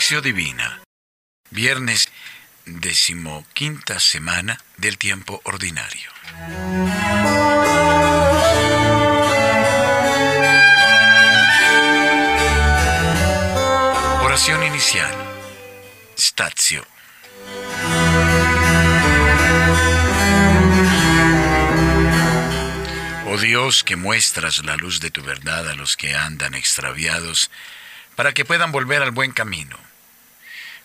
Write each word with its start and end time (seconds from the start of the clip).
Lección 0.00 0.22
Divina. 0.22 0.80
Viernes 1.50 2.08
decimoquinta 2.64 4.00
semana 4.00 4.58
del 4.78 4.96
tiempo 4.96 5.42
ordinario. 5.44 6.10
Oración 14.22 14.62
inicial. 14.62 15.14
Stazio. 16.18 16.86
Oh 23.26 23.36
Dios, 23.36 23.84
que 23.84 23.96
muestras 23.96 24.64
la 24.64 24.76
luz 24.76 25.00
de 25.00 25.10
tu 25.10 25.22
verdad 25.22 25.68
a 25.68 25.74
los 25.74 25.98
que 25.98 26.16
andan 26.16 26.54
extraviados, 26.54 27.50
para 28.16 28.32
que 28.32 28.46
puedan 28.46 28.72
volver 28.72 29.02
al 29.02 29.10
buen 29.10 29.32
camino. 29.32 29.89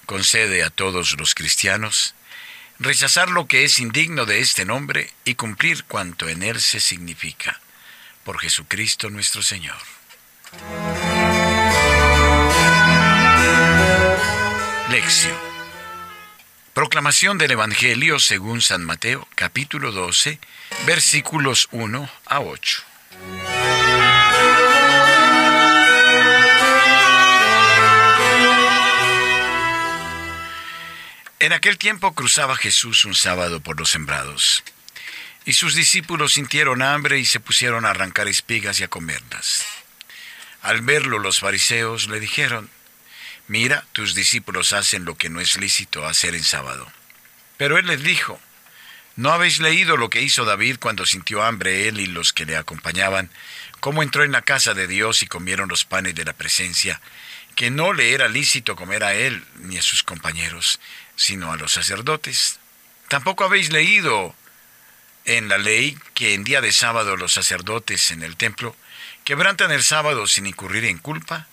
Concede 0.05 0.63
a 0.63 0.69
todos 0.69 1.17
los 1.17 1.33
cristianos 1.33 2.15
rechazar 2.79 3.29
lo 3.29 3.47
que 3.47 3.63
es 3.63 3.79
indigno 3.79 4.25
de 4.25 4.39
este 4.39 4.65
nombre 4.65 5.11
y 5.23 5.35
cumplir 5.35 5.85
cuanto 5.85 6.27
en 6.29 6.43
él 6.43 6.59
se 6.59 6.79
significa. 6.79 7.59
Por 8.23 8.39
Jesucristo 8.39 9.09
nuestro 9.09 9.41
Señor. 9.41 9.77
Lección. 14.89 15.37
Proclamación 16.73 17.37
del 17.37 17.51
Evangelio 17.51 18.19
según 18.19 18.61
San 18.61 18.83
Mateo, 18.83 19.27
capítulo 19.35 19.91
12, 19.91 20.39
versículos 20.85 21.67
1 21.71 22.09
a 22.25 22.39
8. 22.41 22.94
En 31.45 31.53
aquel 31.53 31.77
tiempo 31.77 32.15
cruzaba 32.15 32.55
Jesús 32.55 33.05
un 33.05 33.13
sábado 33.13 33.59
por 33.59 33.77
los 33.77 33.91
sembrados, 33.91 34.63
y 35.45 35.53
sus 35.53 35.75
discípulos 35.75 36.33
sintieron 36.33 36.81
hambre 36.81 37.19
y 37.19 37.25
se 37.27 37.39
pusieron 37.39 37.85
a 37.85 37.91
arrancar 37.91 38.27
espigas 38.27 38.79
y 38.79 38.83
a 38.83 38.87
comerlas. 38.87 39.63
Al 40.63 40.81
verlo 40.81 41.19
los 41.19 41.41
fariseos 41.41 42.09
le 42.09 42.19
dijeron, 42.19 42.71
Mira, 43.47 43.85
tus 43.91 44.15
discípulos 44.15 44.73
hacen 44.73 45.05
lo 45.05 45.19
que 45.19 45.29
no 45.29 45.39
es 45.39 45.57
lícito 45.57 46.07
hacer 46.07 46.33
en 46.33 46.43
sábado. 46.43 46.91
Pero 47.57 47.77
él 47.77 47.85
les 47.85 48.01
dijo, 48.01 48.39
¿no 49.15 49.29
habéis 49.29 49.59
leído 49.59 49.97
lo 49.97 50.09
que 50.09 50.23
hizo 50.23 50.45
David 50.45 50.77
cuando 50.79 51.05
sintió 51.05 51.43
hambre 51.43 51.87
él 51.87 51.99
y 51.99 52.07
los 52.07 52.33
que 52.33 52.47
le 52.47 52.57
acompañaban, 52.57 53.29
cómo 53.81 54.01
entró 54.01 54.23
en 54.23 54.31
la 54.31 54.41
casa 54.41 54.73
de 54.73 54.87
Dios 54.87 55.21
y 55.21 55.27
comieron 55.27 55.69
los 55.69 55.85
panes 55.85 56.15
de 56.15 56.25
la 56.25 56.33
presencia, 56.33 56.99
que 57.55 57.69
no 57.69 57.93
le 57.93 58.13
era 58.13 58.29
lícito 58.29 58.75
comer 58.75 59.03
a 59.03 59.13
él 59.13 59.45
ni 59.59 59.77
a 59.77 59.83
sus 59.83 60.01
compañeros, 60.01 60.79
sino 61.15 61.51
a 61.51 61.57
los 61.57 61.73
sacerdotes. 61.73 62.59
Tampoco 63.07 63.43
habéis 63.43 63.71
leído 63.71 64.35
en 65.25 65.49
la 65.49 65.57
ley 65.57 65.97
que 66.13 66.33
en 66.33 66.43
día 66.43 66.61
de 66.61 66.71
sábado 66.71 67.17
los 67.17 67.33
sacerdotes 67.33 68.11
en 68.11 68.23
el 68.23 68.35
templo 68.35 68.75
quebrantan 69.23 69.71
el 69.71 69.83
sábado 69.83 70.27
sin 70.27 70.45
incurrir 70.45 70.85
en 70.85 70.97
culpa. 70.97 71.47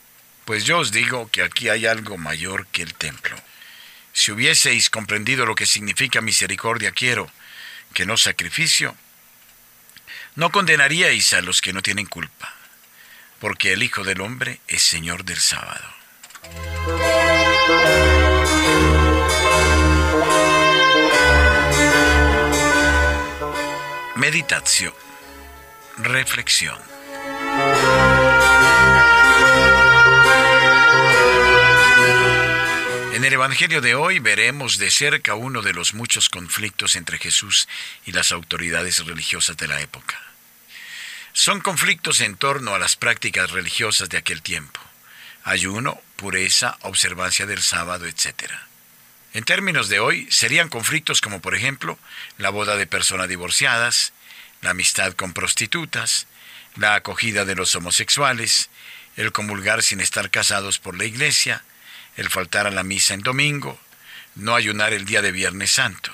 Pues 0.45 0.65
yo 0.65 0.79
os 0.79 0.93
digo 0.93 1.31
que 1.31 1.43
aquí 1.43 1.69
hay 1.69 1.87
algo 1.87 2.19
mayor 2.19 2.67
que 2.67 2.83
el 2.83 2.95
templo. 2.95 3.37
Si 4.13 4.31
hubieseis 4.31 4.91
comprendido 4.91 5.47
lo 5.47 5.55
que 5.55 5.67
significa 5.67 6.21
misericordia 6.21 6.93
quiero, 6.93 7.31
que 7.95 8.05
no 8.05 8.17
sacrificio, 8.17 8.95
no 10.35 10.51
condenaríais 10.51 11.33
a 11.33 11.41
los 11.41 11.61
que 11.61 11.73
no 11.73 11.83
tienen 11.83 12.07
culpa, 12.07 12.55
porque 13.39 13.73
el 13.73 13.83
Hijo 13.83 14.05
del 14.05 14.21
Hombre 14.21 14.61
es 14.67 14.83
Señor 14.83 15.25
del 15.25 15.39
sábado. 15.41 15.85
Meditación. 24.23 24.95
Reflexión. 25.99 26.79
En 33.15 33.25
el 33.25 33.33
Evangelio 33.33 33.81
de 33.81 33.97
hoy 33.97 34.21
veremos 34.21 34.79
de 34.79 34.93
cerca 34.93 35.35
uno 35.35 35.61
de 35.61 35.73
los 35.73 35.95
muchos 35.95 36.29
conflictos 36.29 36.95
entre 36.95 37.19
Jesús 37.19 37.67
y 38.07 38.13
las 38.13 38.31
autoridades 38.31 39.05
religiosas 39.05 39.57
de 39.57 39.67
la 39.67 39.81
época. 39.81 40.23
Son 41.33 41.61
conflictos 41.61 42.21
en 42.21 42.37
torno 42.37 42.77
a 42.77 42.79
las 42.79 42.95
prácticas 42.95 43.51
religiosas 43.51 44.09
de 44.09 44.19
aquel 44.19 44.41
tiempo. 44.41 44.79
Ayuno, 45.43 46.01
pureza, 46.15 46.79
observancia 46.83 47.45
del 47.47 47.61
sábado, 47.61 48.07
etc. 48.07 48.53
En 49.35 49.45
términos 49.45 49.89
de 49.89 49.99
hoy, 49.99 50.27
serían 50.31 50.69
conflictos 50.69 51.23
como 51.23 51.41
por 51.41 51.55
ejemplo 51.55 51.99
la 52.37 52.51
boda 52.51 52.77
de 52.77 52.87
personas 52.87 53.29
divorciadas, 53.29 54.13
la 54.61 54.71
amistad 54.71 55.15
con 55.15 55.33
prostitutas, 55.33 56.27
la 56.77 56.95
acogida 56.95 57.47
de 57.47 57.55
los 57.55 57.75
homosexuales, 57.75 58.69
el 59.17 59.33
comulgar 59.33 59.83
sin 59.83 60.01
estar 60.01 60.31
casados 60.31 60.79
por 60.79 60.99
la 60.99 61.07
iglesia, 61.07 61.65
el 62.17 62.29
faltar 62.29 62.67
a 62.67 62.71
la 62.71 62.83
misa 62.83 63.15
en 63.15 63.21
domingo, 63.21 63.81
no 64.35 64.55
ayunar 64.55 64.93
el 64.93 65.07
día 65.07 65.23
de 65.23 65.33
Viernes 65.33 65.73
Santo. 65.73 66.13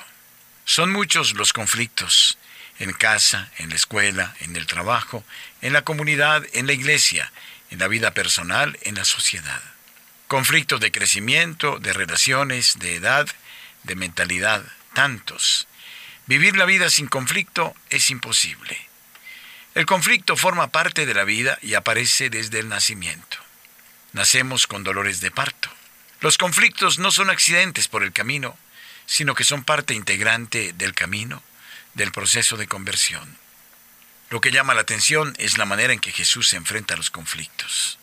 Son 0.64 0.92
muchos 0.92 1.34
los 1.34 1.52
conflictos, 1.52 2.38
en 2.78 2.92
casa, 2.92 3.50
en 3.58 3.70
la 3.70 3.76
escuela, 3.76 4.36
en 4.40 4.54
el 4.54 4.66
trabajo, 4.66 5.24
en 5.60 5.72
la 5.72 5.82
comunidad, 5.82 6.44
en 6.52 6.68
la 6.68 6.72
iglesia, 6.72 7.32
en 7.70 7.80
la 7.80 7.88
vida 7.88 8.12
personal, 8.12 8.78
en 8.82 8.94
la 8.94 9.04
sociedad 9.04 9.62
conflictos 10.28 10.78
de 10.78 10.92
crecimiento, 10.92 11.78
de 11.78 11.94
relaciones, 11.94 12.78
de 12.78 12.96
edad, 12.96 13.26
de 13.84 13.96
mentalidad, 13.96 14.62
tantos. 14.92 15.66
Vivir 16.26 16.56
la 16.56 16.66
vida 16.66 16.90
sin 16.90 17.08
conflicto 17.08 17.74
es 17.88 18.10
imposible. 18.10 18.78
El 19.74 19.86
conflicto 19.86 20.36
forma 20.36 20.68
parte 20.68 21.06
de 21.06 21.14
la 21.14 21.24
vida 21.24 21.58
y 21.62 21.74
aparece 21.74 22.28
desde 22.28 22.58
el 22.58 22.68
nacimiento. 22.68 23.38
Nacemos 24.12 24.66
con 24.66 24.84
dolores 24.84 25.20
de 25.20 25.30
parto. 25.30 25.70
Los 26.20 26.36
conflictos 26.36 26.98
no 26.98 27.10
son 27.10 27.30
accidentes 27.30 27.88
por 27.88 28.02
el 28.02 28.12
camino, 28.12 28.58
sino 29.06 29.34
que 29.34 29.44
son 29.44 29.64
parte 29.64 29.94
integrante 29.94 30.74
del 30.74 30.94
camino, 30.94 31.42
del 31.94 32.12
proceso 32.12 32.58
de 32.58 32.66
conversión. 32.66 33.38
Lo 34.28 34.42
que 34.42 34.50
llama 34.50 34.74
la 34.74 34.82
atención 34.82 35.34
es 35.38 35.56
la 35.56 35.64
manera 35.64 35.94
en 35.94 36.00
que 36.00 36.12
Jesús 36.12 36.48
se 36.48 36.56
enfrenta 36.56 36.92
a 36.92 36.96
los 36.98 37.10
conflictos. 37.10 37.98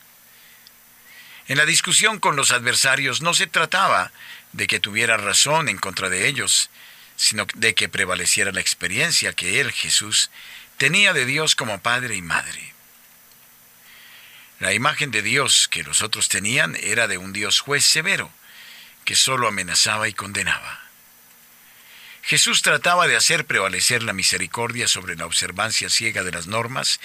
En 1.48 1.58
la 1.58 1.66
discusión 1.66 2.20
con 2.20 2.36
los 2.36 2.52
adversarios 2.52 3.22
no 3.22 3.34
se 3.34 3.46
trataba 3.46 4.12
de 4.52 4.68
que 4.68 4.80
tuviera 4.80 5.18
razón 5.18 5.70
en 5.70 5.78
contra 5.78 6.10
de 6.10 6.28
ellos, 6.28 6.70
sino 7.16 7.46
de 7.54 7.76
que 7.76 7.88
prevaleciera 7.88 8.52
la 8.52 8.62
experiencia 8.62 9.34
que 9.34 9.62
él, 9.62 9.72
Jesús, 9.72 10.32
tenía 10.78 11.14
de 11.14 11.26
Dios 11.26 11.56
como 11.56 11.82
Padre 11.82 12.16
y 12.16 12.22
Madre. 12.22 12.74
La 14.60 14.74
imagen 14.74 15.12
de 15.12 15.22
Dios 15.22 15.68
que 15.68 15.84
los 15.84 16.02
otros 16.02 16.30
tenían 16.30 16.76
era 16.78 17.08
de 17.08 17.18
un 17.18 17.32
Dios 17.32 17.60
juez 17.60 17.86
severo, 17.86 18.32
que 19.04 19.16
sólo 19.16 19.48
amenazaba 19.48 20.08
y 20.08 20.14
condenaba. 20.14 20.82
Jesús 22.24 22.64
trataba 22.64 23.08
de 23.08 23.16
hacer 23.16 23.46
prevalecer 23.46 24.02
la 24.02 24.14
misericordia 24.14 24.88
sobre 24.88 25.16
la 25.16 25.28
observancia 25.28 25.90
ciega 25.90 26.24
de 26.24 26.32
las 26.32 26.48
normas, 26.48 27.00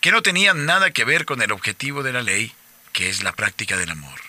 que 0.00 0.10
no 0.10 0.20
tenían 0.22 0.66
nada 0.66 0.90
que 0.90 1.04
ver 1.04 1.26
con 1.26 1.42
el 1.42 1.52
objetivo 1.52 2.02
de 2.02 2.12
la 2.12 2.22
ley, 2.22 2.52
que 2.92 3.08
es 3.08 3.22
la 3.22 3.32
práctica 3.32 3.76
del 3.76 3.90
amor. 3.90 4.20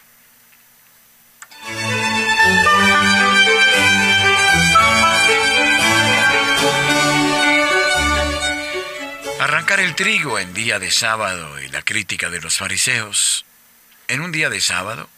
Arrancar 9.40 9.82
el 9.82 9.96
trigo 9.96 10.40
en 10.40 10.54
día 10.54 10.80
de 10.80 10.92
sábado 10.92 11.62
y 11.62 11.68
la 11.68 11.82
crítica 11.82 12.30
de 12.30 12.42
los 12.42 12.58
fariseos. 12.58 13.46
En 14.08 14.22
un 14.22 14.32
día 14.32 14.50
de 14.50 14.62
sábado, 14.62 15.10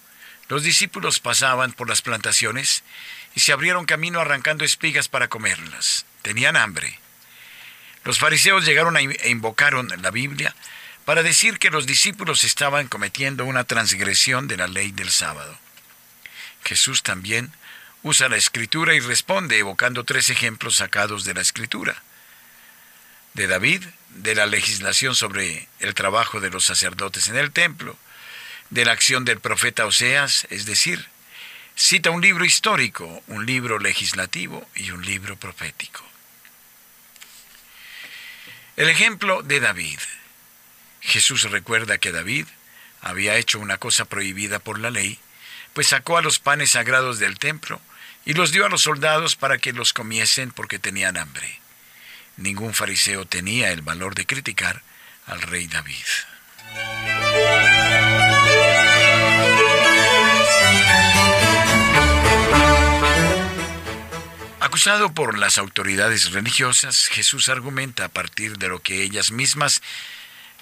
los 0.47 0.63
discípulos 0.63 1.19
pasaban 1.19 1.73
por 1.73 1.89
las 1.89 2.01
plantaciones 2.01 2.83
y 3.35 3.41
se 3.41 3.51
abrieron 3.53 3.85
camino 3.85 4.19
arrancando 4.19 4.63
espigas 4.63 5.09
para 5.09 5.27
comerlas. 5.27 6.05
Tenían 6.21 6.55
hambre. 6.55 6.99
Los 8.03 8.19
fariseos 8.19 8.65
llegaron 8.65 8.97
e 8.97 9.29
invocaron 9.29 9.89
la 10.01 10.11
Biblia 10.11 10.55
para 11.05 11.23
decir 11.23 11.59
que 11.59 11.69
los 11.69 11.85
discípulos 11.85 12.43
estaban 12.43 12.87
cometiendo 12.87 13.45
una 13.45 13.63
transgresión 13.63 14.47
de 14.47 14.57
la 14.57 14.67
ley 14.67 14.91
del 14.91 15.11
sábado. 15.11 15.57
Jesús 16.63 17.03
también 17.03 17.53
usa 18.01 18.27
la 18.27 18.37
escritura 18.37 18.95
y 18.95 18.99
responde 18.99 19.57
evocando 19.59 20.03
tres 20.03 20.29
ejemplos 20.29 20.77
sacados 20.77 21.23
de 21.23 21.35
la 21.35 21.41
escritura. 21.41 22.01
De 23.35 23.47
David, 23.47 23.83
de 24.09 24.33
la 24.33 24.47
legislación 24.47 25.15
sobre 25.15 25.67
el 25.79 25.93
trabajo 25.93 26.39
de 26.39 26.49
los 26.49 26.65
sacerdotes 26.65 27.27
en 27.27 27.35
el 27.35 27.51
templo, 27.51 27.97
de 28.71 28.85
la 28.85 28.93
acción 28.93 29.25
del 29.25 29.39
profeta 29.39 29.85
Oseas, 29.85 30.47
es 30.49 30.65
decir, 30.65 31.07
cita 31.75 32.09
un 32.09 32.21
libro 32.21 32.45
histórico, 32.45 33.23
un 33.27 33.45
libro 33.45 33.77
legislativo 33.77 34.67
y 34.75 34.91
un 34.91 35.05
libro 35.05 35.35
profético. 35.35 36.03
El 38.75 38.89
ejemplo 38.89 39.41
de 39.43 39.59
David. 39.59 39.99
Jesús 41.05 41.43
recuerda 41.43 41.97
que 41.99 42.11
David 42.11 42.47
había 43.01 43.35
hecho 43.35 43.59
una 43.59 43.77
cosa 43.77 44.05
prohibida 44.05 44.59
por 44.59 44.79
la 44.79 44.89
ley, 44.89 45.19
pues 45.73 45.89
sacó 45.89 46.17
a 46.17 46.21
los 46.21 46.39
panes 46.39 46.71
sagrados 46.71 47.19
del 47.19 47.37
templo 47.37 47.79
y 48.25 48.33
los 48.33 48.51
dio 48.51 48.65
a 48.65 48.69
los 48.69 48.81
soldados 48.81 49.35
para 49.35 49.59
que 49.59 49.71
los 49.71 49.93
comiesen 49.93 50.51
porque 50.51 50.79
tenían 50.79 51.17
hambre. 51.17 51.59
Ningún 52.37 52.73
fariseo 52.73 53.25
tenía 53.25 53.71
el 53.71 53.81
valor 53.81 54.15
de 54.15 54.25
criticar 54.25 54.81
al 55.27 55.41
rey 55.41 55.67
David. 55.67 56.05
Acusado 64.59 65.13
por 65.13 65.37
las 65.37 65.57
autoridades 65.57 66.31
religiosas, 66.31 67.05
Jesús 67.05 67.47
argumenta 67.47 68.05
a 68.05 68.09
partir 68.09 68.57
de 68.57 68.67
lo 68.67 68.81
que 68.81 69.03
ellas 69.03 69.31
mismas, 69.31 69.81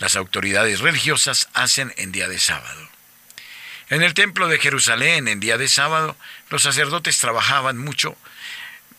las 0.04 0.18
autoridades 0.18 0.82
religiosas, 0.82 1.48
hacen 1.54 1.94
en 1.96 2.12
día 2.12 2.28
de 2.28 2.38
sábado. 2.38 2.90
En 3.90 4.04
el 4.04 4.14
templo 4.14 4.50
de 4.50 4.60
Jerusalén, 4.60 5.30
en 5.30 5.40
día 5.40 5.58
de 5.58 5.70
sábado, 5.70 6.18
los 6.50 6.64
sacerdotes 6.64 7.20
trabajaban 7.20 7.78
mucho 7.78 8.18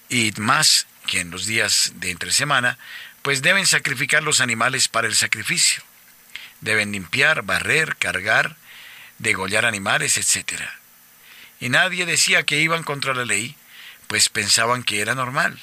y 0.09 0.33
más 0.39 0.87
que 1.07 1.21
en 1.21 1.31
los 1.31 1.45
días 1.45 1.93
de 1.97 2.11
entre 2.11 2.33
semana, 2.33 2.79
pues 3.21 3.43
deben 3.43 3.67
sacrificar 3.67 4.23
los 4.23 4.41
animales 4.41 4.89
para 4.89 5.07
el 5.07 5.15
sacrificio. 5.15 5.83
Deben 6.63 6.93
limpiar, 6.93 7.43
barrer, 7.43 7.97
cargar, 7.97 8.57
degollar 9.19 9.67
animales, 9.67 10.17
etc. 10.17 10.63
Y 11.61 11.69
nadie 11.69 12.07
decía 12.07 12.45
que 12.45 12.61
iban 12.61 12.83
contra 12.83 13.13
la 13.13 13.27
ley, 13.27 13.57
pues 14.07 14.31
pensaban 14.31 14.83
que 14.83 15.03
era 15.03 15.15
normal. 15.15 15.61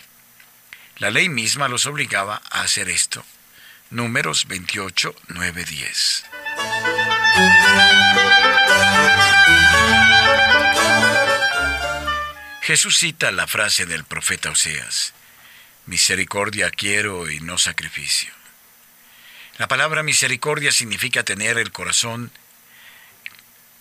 La 0.97 1.09
ley 1.09 1.29
misma 1.29 1.67
los 1.67 1.87
obligaba 1.87 2.43
a 2.51 2.61
hacer 2.61 2.89
esto. 2.89 3.25
Números 3.91 4.47
28, 4.47 5.13
9, 5.27 5.65
10. 5.65 6.23
Jesús 12.61 12.97
cita 12.97 13.31
la 13.31 13.47
frase 13.47 13.85
del 13.85 14.05
profeta 14.05 14.49
Oseas, 14.49 15.13
misericordia 15.87 16.71
quiero 16.71 17.29
y 17.29 17.41
no 17.41 17.57
sacrificio. 17.57 18.31
La 19.57 19.67
palabra 19.67 20.03
misericordia 20.03 20.71
significa 20.71 21.23
tener 21.23 21.57
el 21.57 21.73
corazón 21.73 22.31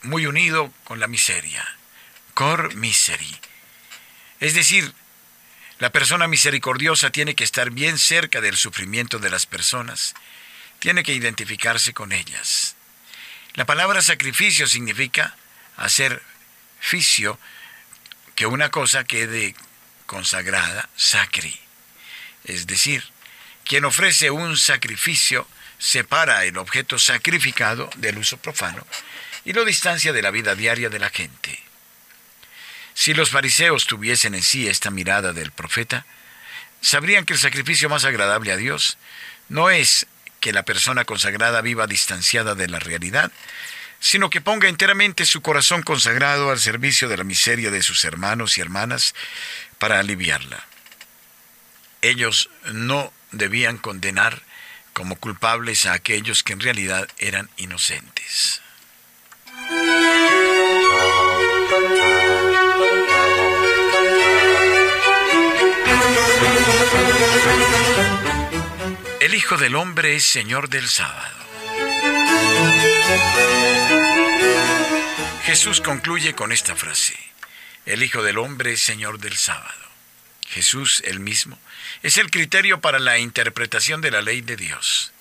muy 0.02 0.26
unido 0.26 0.72
con 0.82 0.98
la 0.98 1.06
miseria, 1.06 1.64
cor 2.34 2.74
miseri. 2.74 3.38
Es 4.40 4.54
decir, 4.54 4.92
la 5.80 5.90
persona 5.90 6.28
misericordiosa 6.28 7.10
tiene 7.10 7.34
que 7.34 7.42
estar 7.42 7.70
bien 7.70 7.98
cerca 7.98 8.42
del 8.42 8.56
sufrimiento 8.56 9.18
de 9.18 9.30
las 9.30 9.46
personas, 9.46 10.14
tiene 10.78 11.02
que 11.02 11.14
identificarse 11.14 11.94
con 11.94 12.12
ellas. 12.12 12.76
La 13.54 13.64
palabra 13.64 14.02
sacrificio 14.02 14.66
significa 14.66 15.34
hacer 15.78 16.22
ficio, 16.80 17.38
que 18.34 18.44
una 18.44 18.70
cosa 18.70 19.04
quede 19.04 19.54
consagrada, 20.04 20.90
sacri. 20.96 21.58
Es 22.44 22.66
decir, 22.66 23.02
quien 23.64 23.86
ofrece 23.86 24.30
un 24.30 24.58
sacrificio 24.58 25.48
separa 25.78 26.44
el 26.44 26.58
objeto 26.58 26.98
sacrificado 26.98 27.88
del 27.96 28.18
uso 28.18 28.36
profano 28.36 28.86
y 29.46 29.54
lo 29.54 29.64
distancia 29.64 30.12
de 30.12 30.20
la 30.20 30.30
vida 30.30 30.54
diaria 30.54 30.90
de 30.90 30.98
la 30.98 31.08
gente. 31.08 31.69
Si 33.00 33.14
los 33.14 33.30
fariseos 33.30 33.86
tuviesen 33.86 34.34
en 34.34 34.42
sí 34.42 34.68
esta 34.68 34.90
mirada 34.90 35.32
del 35.32 35.52
profeta, 35.52 36.04
sabrían 36.82 37.24
que 37.24 37.32
el 37.32 37.38
sacrificio 37.38 37.88
más 37.88 38.04
agradable 38.04 38.52
a 38.52 38.58
Dios 38.58 38.98
no 39.48 39.70
es 39.70 40.06
que 40.38 40.52
la 40.52 40.64
persona 40.64 41.06
consagrada 41.06 41.62
viva 41.62 41.86
distanciada 41.86 42.54
de 42.54 42.68
la 42.68 42.78
realidad, 42.78 43.32
sino 44.00 44.28
que 44.28 44.42
ponga 44.42 44.68
enteramente 44.68 45.24
su 45.24 45.40
corazón 45.40 45.80
consagrado 45.82 46.50
al 46.50 46.60
servicio 46.60 47.08
de 47.08 47.16
la 47.16 47.24
miseria 47.24 47.70
de 47.70 47.82
sus 47.82 48.04
hermanos 48.04 48.58
y 48.58 48.60
hermanas 48.60 49.14
para 49.78 49.98
aliviarla. 49.98 50.66
Ellos 52.02 52.50
no 52.70 53.14
debían 53.32 53.78
condenar 53.78 54.42
como 54.92 55.16
culpables 55.16 55.86
a 55.86 55.94
aquellos 55.94 56.42
que 56.42 56.52
en 56.52 56.60
realidad 56.60 57.08
eran 57.16 57.48
inocentes. 57.56 58.60
El 69.30 69.36
Hijo 69.36 69.56
del 69.56 69.76
Hombre 69.76 70.16
es 70.16 70.26
Señor 70.26 70.68
del 70.70 70.88
sábado. 70.88 71.36
Jesús 75.44 75.80
concluye 75.80 76.34
con 76.34 76.50
esta 76.50 76.74
frase. 76.74 77.16
El 77.86 78.02
Hijo 78.02 78.24
del 78.24 78.38
Hombre 78.38 78.72
es 78.72 78.82
Señor 78.82 79.20
del 79.20 79.36
sábado. 79.36 79.86
Jesús, 80.48 81.00
el 81.06 81.20
mismo, 81.20 81.60
es 82.02 82.18
el 82.18 82.28
criterio 82.32 82.80
para 82.80 82.98
la 82.98 83.20
interpretación 83.20 84.00
de 84.00 84.10
la 84.10 84.20
ley 84.20 84.40
de 84.40 84.56
Dios. 84.56 85.12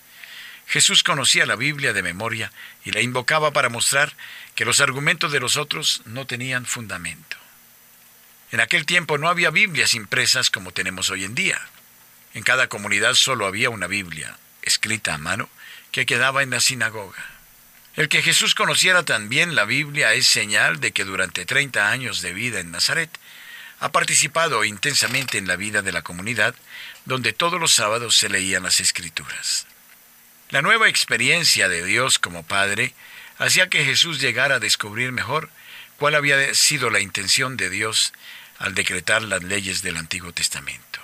Jesús 0.66 1.04
conocía 1.04 1.46
la 1.46 1.56
Biblia 1.56 1.94
de 1.94 2.02
memoria 2.02 2.52
y 2.86 2.90
la 2.90 3.02
invocaba 3.02 3.52
para 3.52 3.70
mostrar 3.70 4.16
que 4.56 4.66
los 4.66 4.80
argumentos 4.80 5.32
de 5.32 5.40
los 5.40 5.56
otros 5.56 6.02
no 6.06 6.26
tenían 6.26 6.66
fundamento. 6.66 7.38
En 8.52 8.60
aquel 8.60 8.88
tiempo 8.88 9.20
no 9.20 9.30
había 9.30 9.52
Biblias 9.52 9.94
impresas 9.94 10.50
como 10.50 10.72
tenemos 10.72 11.12
hoy 11.12 11.26
en 11.26 11.36
día. 11.36 11.62
En 12.34 12.44
cada 12.44 12.68
comunidad 12.68 13.16
solo 13.16 13.46
había 13.46 13.70
una 13.70 13.88
Biblia, 13.88 14.38
escrita 14.62 15.16
a 15.16 15.18
mano, 15.18 15.50
que 15.92 16.06
quedaba 16.06 16.44
en 16.44 16.52
la 16.52 16.60
sinagoga. 16.60 17.26
El 17.96 18.08
que 18.08 18.22
Jesús 18.22 18.56
conociera 18.56 19.04
también 19.04 19.56
la 19.56 19.66
Biblia 19.66 20.14
es 20.14 20.28
señal 20.28 20.80
de 20.80 20.92
que 20.92 21.04
durante 21.04 21.46
30 21.46 21.90
años 21.90 22.22
de 22.22 22.34
vida 22.34 22.60
en 22.60 22.72
Nazaret 22.72 23.10
ha 23.80 23.92
participado 23.92 24.64
intensamente 24.64 25.38
en 25.38 25.48
la 25.48 25.56
vida 25.56 25.82
de 25.82 25.92
la 25.92 26.02
comunidad, 26.02 26.54
donde 27.06 27.34
todos 27.34 27.60
los 27.60 27.74
sábados 27.74 28.16
se 28.16 28.30
leían 28.30 28.64
las 28.64 28.80
escrituras. 28.80 29.66
La 30.50 30.62
nueva 30.62 30.90
experiencia 30.90 31.70
de 31.70 31.84
Dios 31.84 32.20
como 32.20 32.44
Padre 32.44 32.94
hacía 33.38 33.70
que 33.70 33.86
Jesús 33.86 34.20
llegara 34.20 34.56
a 34.56 34.60
descubrir 34.60 35.12
mejor 35.12 35.50
cuál 35.98 36.16
había 36.16 36.54
sido 36.54 36.90
la 36.90 37.00
intención 37.00 37.58
de 37.58 37.70
Dios 37.70 38.14
al 38.58 38.76
decretar 38.76 39.22
las 39.22 39.44
leyes 39.44 39.82
del 39.82 39.98
Antiguo 39.98 40.34
Testamento. 40.34 40.99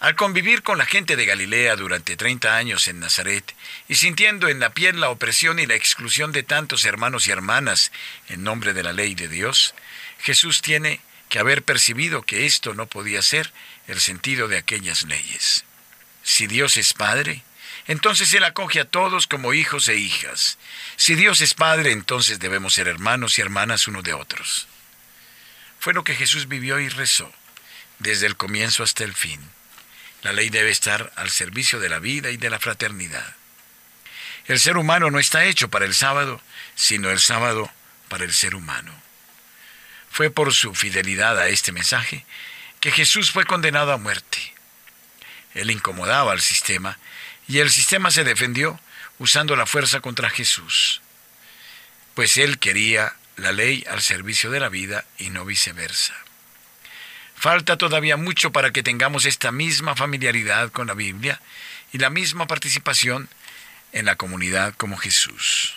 Al 0.00 0.16
convivir 0.16 0.62
con 0.62 0.76
la 0.76 0.86
gente 0.86 1.16
de 1.16 1.24
Galilea 1.24 1.76
durante 1.76 2.16
30 2.16 2.56
años 2.56 2.88
en 2.88 3.00
Nazaret 3.00 3.54
y 3.88 3.94
sintiendo 3.94 4.48
en 4.48 4.60
la 4.60 4.70
piel 4.70 5.00
la 5.00 5.08
opresión 5.08 5.58
y 5.58 5.66
la 5.66 5.76
exclusión 5.76 6.32
de 6.32 6.42
tantos 6.42 6.84
hermanos 6.84 7.26
y 7.26 7.30
hermanas 7.30 7.90
en 8.28 8.44
nombre 8.44 8.74
de 8.74 8.82
la 8.82 8.92
ley 8.92 9.14
de 9.14 9.28
Dios, 9.28 9.74
Jesús 10.20 10.60
tiene 10.60 11.00
que 11.28 11.38
haber 11.38 11.62
percibido 11.62 12.22
que 12.22 12.46
esto 12.46 12.74
no 12.74 12.86
podía 12.86 13.22
ser 13.22 13.52
el 13.86 14.00
sentido 14.00 14.46
de 14.48 14.58
aquellas 14.58 15.04
leyes. 15.04 15.64
Si 16.22 16.46
Dios 16.46 16.76
es 16.76 16.92
Padre, 16.92 17.42
entonces 17.86 18.32
Él 18.34 18.44
acoge 18.44 18.80
a 18.80 18.84
todos 18.84 19.26
como 19.26 19.52
hijos 19.52 19.88
e 19.88 19.96
hijas. 19.96 20.58
Si 20.96 21.14
Dios 21.14 21.40
es 21.40 21.54
Padre, 21.54 21.92
entonces 21.92 22.38
debemos 22.38 22.74
ser 22.74 22.88
hermanos 22.88 23.38
y 23.38 23.42
hermanas 23.42 23.88
unos 23.88 24.04
de 24.04 24.14
otros. 24.14 24.66
Fue 25.78 25.92
lo 25.92 26.04
que 26.04 26.14
Jesús 26.14 26.48
vivió 26.48 26.80
y 26.80 26.88
rezó, 26.88 27.30
desde 27.98 28.26
el 28.26 28.36
comienzo 28.36 28.82
hasta 28.82 29.04
el 29.04 29.14
fin. 29.14 29.40
La 30.24 30.32
ley 30.32 30.48
debe 30.48 30.70
estar 30.70 31.12
al 31.16 31.30
servicio 31.30 31.78
de 31.78 31.90
la 31.90 31.98
vida 31.98 32.30
y 32.30 32.38
de 32.38 32.50
la 32.50 32.58
fraternidad. 32.58 33.36
El 34.46 34.58
ser 34.58 34.78
humano 34.78 35.10
no 35.10 35.18
está 35.18 35.44
hecho 35.44 35.68
para 35.68 35.84
el 35.84 35.94
sábado, 35.94 36.40
sino 36.74 37.10
el 37.10 37.20
sábado 37.20 37.70
para 38.08 38.24
el 38.24 38.32
ser 38.32 38.54
humano. 38.54 38.92
Fue 40.10 40.30
por 40.30 40.54
su 40.54 40.74
fidelidad 40.74 41.38
a 41.38 41.48
este 41.48 41.72
mensaje 41.72 42.24
que 42.80 42.90
Jesús 42.90 43.30
fue 43.30 43.44
condenado 43.44 43.92
a 43.92 43.98
muerte. 43.98 44.38
Él 45.54 45.70
incomodaba 45.70 46.32
al 46.32 46.40
sistema 46.40 46.98
y 47.46 47.58
el 47.58 47.70
sistema 47.70 48.10
se 48.10 48.24
defendió 48.24 48.80
usando 49.18 49.56
la 49.56 49.66
fuerza 49.66 50.00
contra 50.00 50.30
Jesús, 50.30 51.02
pues 52.14 52.38
él 52.38 52.58
quería 52.58 53.14
la 53.36 53.52
ley 53.52 53.84
al 53.90 54.00
servicio 54.00 54.50
de 54.50 54.60
la 54.60 54.70
vida 54.70 55.04
y 55.18 55.30
no 55.30 55.44
viceversa. 55.44 56.23
Falta 57.44 57.76
todavía 57.76 58.16
mucho 58.16 58.52
para 58.52 58.70
que 58.70 58.82
tengamos 58.82 59.26
esta 59.26 59.52
misma 59.52 59.94
familiaridad 59.94 60.72
con 60.72 60.86
la 60.86 60.94
Biblia 60.94 61.42
y 61.92 61.98
la 61.98 62.08
misma 62.08 62.46
participación 62.46 63.28
en 63.92 64.06
la 64.06 64.16
comunidad 64.16 64.72
como 64.78 64.96
Jesús. 64.96 65.74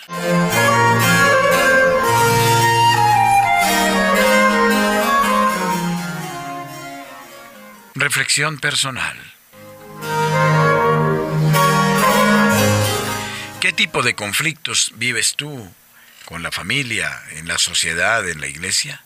Reflexión 7.96 8.60
personal. 8.60 9.18
¿Qué 13.60 13.74
tipo 13.74 14.04
de 14.04 14.16
conflictos 14.16 14.94
vives 14.96 15.36
tú 15.36 15.70
con 16.24 16.44
la 16.44 16.52
familia, 16.54 17.24
en 17.32 17.50
la 17.50 17.58
sociedad, 17.58 18.26
en 18.30 18.40
la 18.40 18.48
iglesia? 18.48 19.04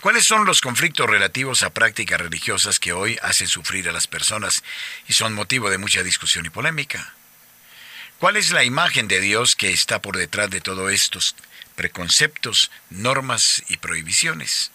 ¿Cuáles 0.00 0.24
son 0.24 0.44
los 0.44 0.60
conflictos 0.60 1.08
relativos 1.08 1.62
a 1.62 1.70
prácticas 1.70 2.20
religiosas 2.20 2.78
que 2.78 2.92
hoy 2.92 3.18
hacen 3.22 3.48
sufrir 3.48 3.88
a 3.88 3.92
las 3.92 4.06
personas 4.06 4.62
y 5.08 5.14
son 5.14 5.34
motivo 5.34 5.70
de 5.70 5.78
mucha 5.78 6.02
discusión 6.02 6.46
y 6.46 6.50
polémica? 6.50 7.14
¿Cuál 8.18 8.36
es 8.36 8.52
la 8.52 8.64
imagen 8.64 9.08
de 9.08 9.20
Dios 9.20 9.56
que 9.56 9.72
está 9.72 10.00
por 10.00 10.16
detrás 10.16 10.48
de 10.50 10.60
todos 10.60 10.90
estos 10.92 11.34
preconceptos, 11.76 12.70
normas 12.90 13.62
y 13.68 13.76
prohibiciones. 13.76 14.72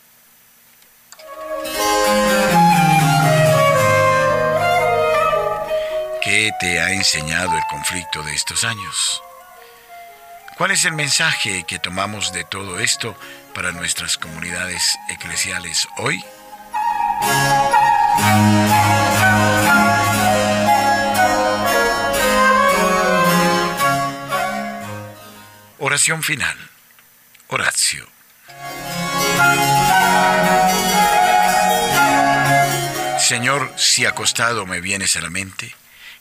¿Qué 6.24 6.51
te 6.60 6.80
ha 6.80 6.94
enseñado 6.94 7.58
el 7.58 7.63
conflicto 7.70 8.24
de 8.24 8.34
estos 8.34 8.63
años? 8.63 9.22
¿Cuál 10.58 10.72
es 10.72 10.86
el 10.86 10.94
mensaje 10.94 11.66
que 11.68 11.80
tomamos 11.80 12.32
de 12.32 12.44
todo 12.44 12.80
esto 12.80 13.18
para 13.53 13.72
nuestras 13.72 14.17
comunidades 14.17 14.98
eclesiales 15.10 15.88
hoy? 15.98 16.24
Oración 25.79 26.24
final. 26.24 26.58
Horacio. 27.48 28.08
Señor, 33.20 33.74
si 33.77 34.05
acostado 34.05 34.65
me 34.65 34.81
vienes 34.81 35.15
a 35.15 35.22
la 35.22 35.29
mente, 35.29 35.75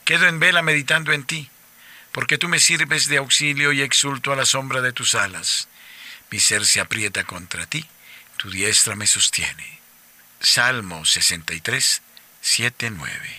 quedo 0.05 0.27
en 0.29 0.39
vela 0.39 0.63
meditando 0.63 1.13
en 1.13 1.25
ti, 1.25 1.51
porque 2.13 2.39
tú 2.39 2.49
me 2.49 2.59
sirves 2.61 3.09
de 3.09 3.19
auxilio 3.19 3.73
y 3.73 3.83
exulto 3.83 4.33
a 4.33 4.37
la 4.37 4.45
sombra 4.45 4.81
de 4.81 4.93
tus 4.93 5.15
alas. 5.15 5.69
Mi 6.31 6.39
ser 6.39 6.65
se 6.65 6.81
aprieta 6.81 7.25
contra 7.25 7.67
ti, 7.67 7.85
tu 8.37 8.51
diestra 8.51 8.95
me 8.95 9.07
sostiene. 9.07 9.81
Salmo 10.41 11.05
63, 11.05 12.03
7, 12.41 12.91
9. 12.91 13.39